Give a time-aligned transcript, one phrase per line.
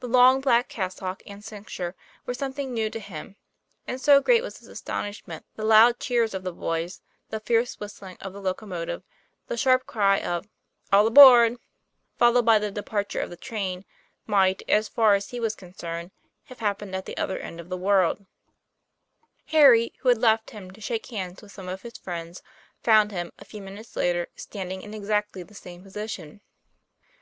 [0.00, 1.94] The long black cassock and cincture
[2.26, 3.36] were something new to him;
[3.86, 7.80] and so great was his astonishment that the loud cheers of the boys, the fierce
[7.80, 9.02] whistling of the locomotive,
[9.48, 10.46] the sharp cry of
[10.92, 11.56] "All aboard,"
[12.18, 13.86] followed by the departure of the train,
[14.26, 16.10] might, as far as he was concerned,
[16.48, 18.26] have happened at the other end of the world, TOM
[19.46, 19.52] PLAYFAIR.
[19.52, 22.42] 43 Harry, who had left him to shake hands with some of his friends,
[22.82, 26.42] found him, a few minutes later, stand ing in exactly the same position.